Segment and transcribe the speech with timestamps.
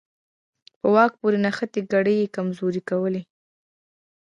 [0.79, 3.21] په واک پورې نښتې کړۍ یې کمزورې کولې.